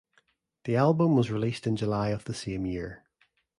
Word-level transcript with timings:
The 0.63 0.75
album 0.75 1.15
was 1.15 1.29
released 1.29 1.67
in 1.67 1.75
July 1.75 2.09
of 2.09 2.23
the 2.23 2.33
same 2.33 2.65
year. 2.65 3.03